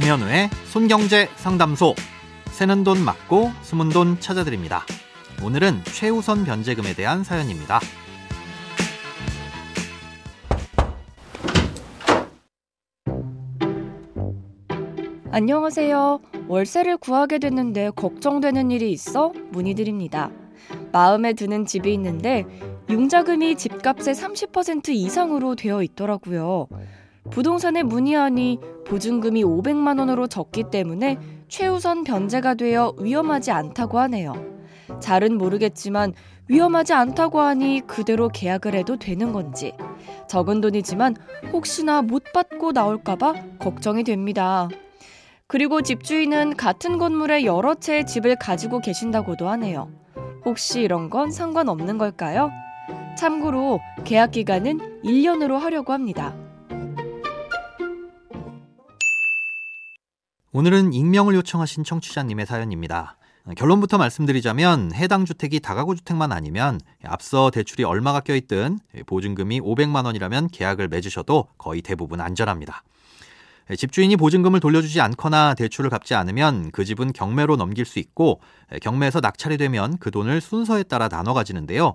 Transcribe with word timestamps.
김현우의 0.00 0.48
손경제 0.66 1.28
상담소. 1.34 1.96
새는 2.52 2.84
돈 2.84 3.04
맞고 3.04 3.50
숨은 3.62 3.88
돈 3.88 4.20
찾아드립니다. 4.20 4.86
오늘은 5.42 5.82
최우선 5.86 6.44
변제금에 6.44 6.94
대한 6.94 7.24
사연입니다. 7.24 7.80
안녕하세요. 15.32 16.20
월세를 16.46 16.98
구하게 16.98 17.40
됐는데 17.40 17.90
걱정되는 17.96 18.70
일이 18.70 18.92
있어 18.92 19.32
문의드립니다. 19.50 20.30
마음에 20.92 21.32
드는 21.32 21.66
집이 21.66 21.92
있는데 21.94 22.44
융자금이 22.88 23.56
집값의 23.56 24.14
30% 24.14 24.90
이상으로 24.90 25.56
되어 25.56 25.82
있더라고요. 25.82 26.68
부동산에 27.30 27.82
문의하니 27.82 28.58
보증금이 28.86 29.44
500만 29.44 29.98
원으로 29.98 30.26
적기 30.26 30.64
때문에 30.64 31.18
최우선 31.48 32.04
변제가 32.04 32.54
되어 32.54 32.94
위험하지 32.98 33.50
않다고 33.50 33.98
하네요. 34.00 34.32
잘은 35.00 35.36
모르겠지만 35.36 36.14
위험하지 36.48 36.94
않다고 36.94 37.40
하니 37.40 37.82
그대로 37.86 38.28
계약을 38.28 38.74
해도 38.74 38.96
되는 38.98 39.32
건지 39.32 39.72
적은 40.28 40.60
돈이지만 40.60 41.16
혹시나 41.52 42.00
못 42.00 42.24
받고 42.32 42.72
나올까봐 42.72 43.34
걱정이 43.58 44.04
됩니다. 44.04 44.68
그리고 45.46 45.82
집주인은 45.82 46.56
같은 46.56 46.98
건물에 46.98 47.44
여러 47.44 47.74
채의 47.74 48.06
집을 48.06 48.36
가지고 48.36 48.80
계신다고도 48.80 49.48
하네요. 49.48 49.90
혹시 50.44 50.80
이런 50.80 51.10
건 51.10 51.30
상관없는 51.30 51.98
걸까요? 51.98 52.50
참고로 53.16 53.80
계약 54.04 54.32
기간은 54.32 55.02
1년으로 55.02 55.58
하려고 55.58 55.92
합니다. 55.92 56.34
오늘은 60.50 60.94
익명을 60.94 61.34
요청하신 61.34 61.84
청취자님의 61.84 62.46
사연입니다. 62.46 63.18
결론부터 63.54 63.98
말씀드리자면 63.98 64.94
해당 64.94 65.26
주택이 65.26 65.60
다가구 65.60 65.94
주택만 65.94 66.32
아니면 66.32 66.80
앞서 67.04 67.50
대출이 67.50 67.84
얼마가 67.84 68.20
껴있든 68.20 68.78
보증금이 69.04 69.60
500만 69.60 70.06
원이라면 70.06 70.48
계약을 70.48 70.88
맺으셔도 70.88 71.48
거의 71.58 71.82
대부분 71.82 72.22
안전합니다. 72.22 72.82
집주인이 73.76 74.16
보증금을 74.16 74.60
돌려주지 74.60 75.02
않거나 75.02 75.52
대출을 75.52 75.90
갚지 75.90 76.14
않으면 76.14 76.70
그 76.70 76.86
집은 76.86 77.12
경매로 77.12 77.56
넘길 77.56 77.84
수 77.84 77.98
있고 77.98 78.40
경매에서 78.80 79.20
낙찰이 79.20 79.58
되면 79.58 79.98
그 79.98 80.10
돈을 80.10 80.40
순서에 80.40 80.84
따라 80.84 81.10
나눠 81.10 81.34
가지는데요. 81.34 81.94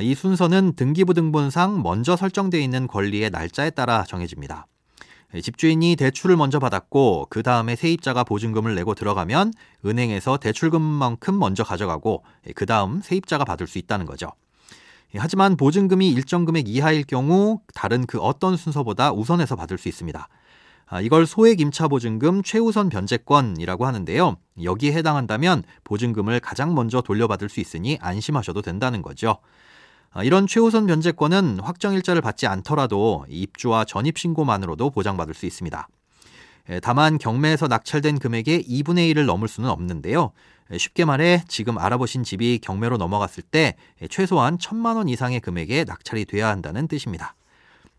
이 0.00 0.14
순서는 0.14 0.72
등기부등본상 0.76 1.82
먼저 1.82 2.16
설정되어 2.16 2.62
있는 2.62 2.86
권리의 2.86 3.28
날짜에 3.28 3.68
따라 3.68 4.04
정해집니다. 4.04 4.68
집주인이 5.42 5.96
대출을 5.96 6.36
먼저 6.36 6.58
받았고 6.58 7.26
그 7.30 7.42
다음에 7.42 7.76
세입자가 7.76 8.24
보증금을 8.24 8.74
내고 8.74 8.94
들어가면 8.94 9.52
은행에서 9.84 10.36
대출금만큼 10.38 11.38
먼저 11.38 11.64
가져가고 11.64 12.24
그 12.54 12.66
다음 12.66 13.00
세입자가 13.00 13.44
받을 13.44 13.66
수 13.66 13.78
있다는 13.78 14.06
거죠. 14.06 14.32
하지만 15.16 15.56
보증금이 15.56 16.10
일정 16.10 16.44
금액 16.44 16.68
이하일 16.68 17.04
경우 17.04 17.60
다른 17.72 18.04
그 18.06 18.18
어떤 18.18 18.56
순서보다 18.56 19.12
우선해서 19.12 19.54
받을 19.56 19.78
수 19.78 19.88
있습니다. 19.88 20.28
아, 20.86 21.00
이걸 21.00 21.26
소액 21.26 21.60
임차 21.60 21.88
보증금 21.88 22.42
최우선 22.42 22.88
변제권이라고 22.88 23.86
하는데요. 23.86 24.36
여기에 24.62 24.92
해당한다면 24.92 25.62
보증금을 25.84 26.40
가장 26.40 26.74
먼저 26.74 27.00
돌려받을 27.00 27.48
수 27.48 27.60
있으니 27.60 27.98
안심하셔도 28.00 28.60
된다는 28.60 29.02
거죠. 29.02 29.38
아, 30.14 30.22
이런 30.22 30.46
최우선 30.46 30.86
변제권은 30.86 31.58
확정일자를 31.60 32.22
받지 32.22 32.46
않더라도 32.46 33.26
입주와 33.28 33.84
전입신고만으로도 33.84 34.90
보장받을 34.90 35.34
수 35.34 35.44
있습니다. 35.44 35.88
다만 36.82 37.18
경매에서 37.18 37.66
낙찰된 37.66 38.20
금액의 38.20 38.62
2분의 38.62 39.12
1을 39.12 39.26
넘을 39.26 39.48
수는 39.48 39.68
없는데요. 39.68 40.30
쉽게 40.78 41.04
말해 41.04 41.42
지금 41.48 41.76
알아보신 41.78 42.22
집이 42.22 42.60
경매로 42.62 42.96
넘어갔을 42.96 43.42
때 43.42 43.74
최소한 44.08 44.56
1천만 44.56 44.96
원 44.96 45.08
이상의 45.08 45.40
금액에 45.40 45.84
낙찰이 45.84 46.24
돼야 46.24 46.48
한다는 46.48 46.88
뜻입니다. 46.88 47.34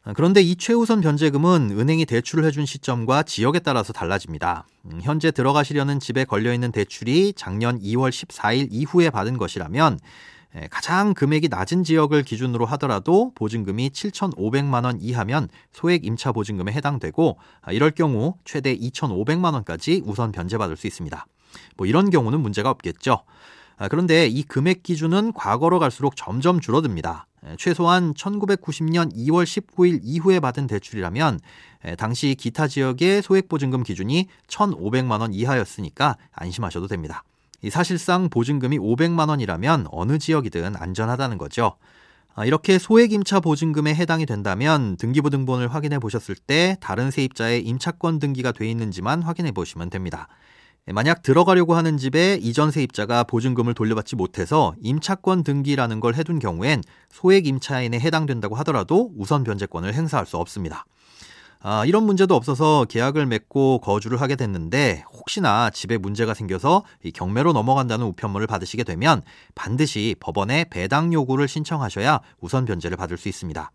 아, 0.04 0.14
그런데 0.14 0.42
이 0.42 0.56
최우선 0.56 1.02
변제금은 1.02 1.72
은행이 1.78 2.06
대출을 2.06 2.46
해준 2.46 2.66
시점과 2.66 3.24
지역에 3.24 3.60
따라서 3.60 3.92
달라집니다. 3.92 4.66
음, 4.86 5.00
현재 5.02 5.32
들어가시려는 5.32 6.00
집에 6.00 6.26
걸려있는 6.26 6.72
대출이 6.72 7.34
작년 7.36 7.80
2월 7.80 8.10
14일 8.10 8.70
이후에 8.72 9.10
받은 9.10 9.38
것이라면 9.38 10.00
가장 10.70 11.14
금액이 11.14 11.50
낮은 11.50 11.84
지역을 11.84 12.24
기준으로 12.24 12.66
하더라도 12.66 13.32
보증금이 13.36 13.90
7,500만 13.90 14.86
원 14.86 15.02
이하면 15.02 15.50
소액 15.74 16.06
임차 16.06 16.32
보증금에 16.32 16.72
해당되고 16.72 17.38
아, 17.62 17.72
이럴 17.72 17.92
경우 17.92 18.36
최대 18.46 18.76
2,500만 18.76 19.54
원까지 19.54 20.04
우선 20.06 20.32
변제받을 20.32 20.78
수 20.78 20.88
있습니다. 20.88 21.26
뭐 21.76 21.88
이런 21.88 22.10
경우는 22.10 22.40
문제가 22.40 22.70
없겠죠. 22.70 23.24
아, 23.78 23.88
그런데 23.90 24.28
이 24.28 24.44
금액 24.44 24.84
기준은 24.84 25.34
과거로 25.34 25.80
갈수록 25.80 26.16
점점 26.16 26.62
줄어듭니다. 26.62 27.28
최소한 27.58 28.14
1990년 28.14 29.14
2월 29.14 29.44
19일 29.44 30.00
이후에 30.04 30.40
받은 30.40 30.66
대출이라면 30.68 31.40
당시 31.98 32.36
기타 32.36 32.68
지역의 32.68 33.22
소액 33.22 33.50
보증금 33.50 33.84
기준이 33.84 34.28
1,500만 34.48 35.20
원 35.20 35.34
이하였으니까 35.34 36.18
안심하셔도 36.32 36.88
됩니다. 36.88 37.24
사실상 37.70 38.30
보증금이 38.30 38.80
500만 38.80 39.30
원이라면 39.30 39.88
어느 39.92 40.18
지역이든 40.18 40.76
안전하다는 40.76 41.38
거죠. 41.38 41.78
아, 42.38 42.46
이렇게 42.46 42.78
소액 42.78 43.14
임차 43.14 43.40
보증금에 43.40 43.96
해당이 43.96 44.26
된다면 44.26 44.98
등기부 44.98 45.30
등본을 45.30 45.74
확인해 45.74 46.00
보셨을 46.00 46.36
때 46.36 46.76
다른 46.82 47.10
세입자의 47.10 47.66
임차권 47.66 48.20
등기가 48.20 48.52
돼 48.52 48.70
있는지만 48.70 49.22
확인해 49.22 49.52
보시면 49.52 49.90
됩니다. 49.90 50.28
만약 50.88 51.24
들어가려고 51.24 51.76
하는 51.76 51.98
집에 51.98 52.38
이전 52.40 52.70
세입자가 52.70 53.24
보증금을 53.24 53.74
돌려받지 53.74 54.16
못해서 54.16 54.76
임차권 54.82 55.44
등기라는 55.44 56.00
걸 56.00 56.14
해둔 56.14 56.38
경우엔 56.38 56.84
소액 57.10 57.48
임차인에 57.48 58.00
해당된다고 58.00 58.56
하더라도 58.58 59.12
우선 59.18 59.44
변제권을 59.44 59.94
행사할 59.96 60.28
수 60.28 60.38
없습니다. 60.38 60.86
아, 61.68 61.84
이런 61.84 62.04
문제도 62.04 62.36
없어서 62.36 62.86
계약을 62.88 63.26
맺고 63.26 63.80
거주를 63.80 64.22
하게 64.22 64.36
됐는데 64.36 65.04
혹시나 65.12 65.72
집에 65.72 65.98
문제가 65.98 66.36
생겨서 66.36 66.84
경매로 67.16 67.54
넘어간다는 67.54 68.06
우편물을 68.06 68.46
받으시게 68.46 68.84
되면 68.84 69.24
반드시 69.56 70.16
법원에 70.20 70.66
배당 70.70 71.12
요구를 71.12 71.48
신청하셔야 71.48 72.20
우선 72.40 72.66
변제를 72.66 72.98
받을 72.98 73.18
수 73.18 73.30
있습니다. 73.30 73.72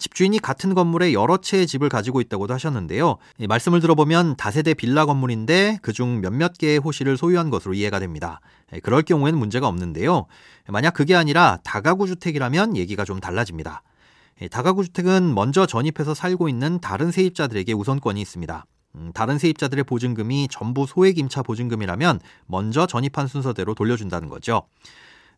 집주인이 0.00 0.36
같은 0.40 0.74
건물에 0.74 1.12
여러 1.12 1.36
채의 1.36 1.68
집을 1.68 1.88
가지고 1.88 2.20
있다고도 2.20 2.52
하셨는데요. 2.52 3.18
말씀을 3.48 3.78
들어보면 3.78 4.34
다세대 4.34 4.74
빌라 4.74 5.06
건물인데 5.06 5.78
그중 5.80 6.22
몇몇 6.22 6.58
개의 6.58 6.78
호실을 6.78 7.16
소유한 7.16 7.50
것으로 7.50 7.74
이해가 7.74 8.00
됩니다. 8.00 8.40
그럴 8.82 9.02
경우에는 9.02 9.38
문제가 9.38 9.68
없는데요. 9.68 10.26
만약 10.66 10.94
그게 10.94 11.14
아니라 11.14 11.58
다가구 11.62 12.08
주택이라면 12.08 12.76
얘기가 12.76 13.04
좀 13.04 13.20
달라집니다. 13.20 13.84
다가구 14.50 14.84
주택은 14.84 15.34
먼저 15.34 15.66
전입해서 15.66 16.14
살고 16.14 16.48
있는 16.48 16.80
다른 16.80 17.10
세입자들에게 17.10 17.72
우선권이 17.72 18.20
있습니다. 18.20 18.66
음, 18.96 19.10
다른 19.14 19.38
세입자들의 19.38 19.84
보증금이 19.84 20.48
전부 20.50 20.86
소액 20.86 21.18
임차 21.18 21.42
보증금이라면 21.42 22.20
먼저 22.46 22.86
전입한 22.86 23.26
순서대로 23.26 23.74
돌려준다는 23.74 24.28
거죠. 24.28 24.62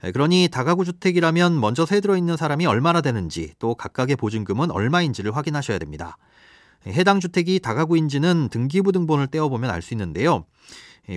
그러니 0.00 0.48
다가구 0.52 0.84
주택이라면 0.84 1.58
먼저 1.58 1.86
세 1.86 2.00
들어있는 2.00 2.36
사람이 2.36 2.66
얼마나 2.66 3.00
되는지 3.00 3.54
또 3.58 3.74
각각의 3.74 4.16
보증금은 4.16 4.70
얼마인지를 4.70 5.34
확인하셔야 5.34 5.78
됩니다. 5.78 6.18
해당 6.86 7.18
주택이 7.18 7.60
다가구인지는 7.60 8.48
등기부등본을 8.50 9.28
떼어보면 9.28 9.70
알 9.70 9.80
수 9.80 9.94
있는데요. 9.94 10.44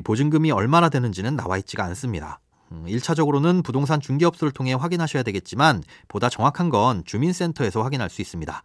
보증금이 0.03 0.51
얼마나 0.51 0.89
되는지는 0.89 1.35
나와 1.35 1.57
있지가 1.57 1.83
않습니다. 1.85 2.39
1차적으로는 2.71 3.57
음, 3.57 3.63
부동산 3.63 3.99
중개업소를 3.99 4.51
통해 4.51 4.73
확인하셔야 4.73 5.23
되겠지만 5.23 5.83
보다 6.07 6.29
정확한 6.29 6.69
건 6.69 7.03
주민센터에서 7.05 7.81
확인할 7.81 8.09
수 8.09 8.21
있습니다. 8.21 8.63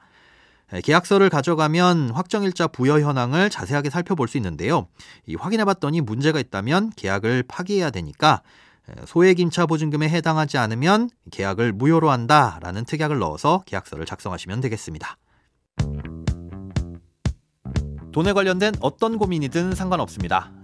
계약서를 0.82 1.28
가져가면 1.28 2.10
확정일자 2.10 2.66
부여 2.68 3.00
현황을 3.00 3.50
자세하게 3.50 3.90
살펴볼 3.90 4.28
수 4.28 4.38
있는데요. 4.38 4.88
확인해봤더니 5.38 6.00
문제가 6.00 6.40
있다면 6.40 6.90
계약을 6.96 7.44
파기해야 7.46 7.90
되니까 7.90 8.42
소액 9.06 9.40
임차 9.40 9.66
보증금에 9.66 10.08
해당하지 10.08 10.58
않으면 10.58 11.10
계약을 11.30 11.72
무효로 11.72 12.10
한다라는 12.10 12.84
특약을 12.84 13.18
넣어서 13.18 13.62
계약서를 13.66 14.04
작성하시면 14.06 14.60
되겠습니다. 14.62 15.16
돈에 18.12 18.32
관련된 18.32 18.74
어떤 18.80 19.18
고민이든 19.18 19.74
상관없습니다. 19.74 20.63